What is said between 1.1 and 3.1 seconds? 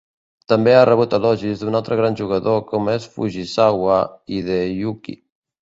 elogis d'un altre gran jugador com és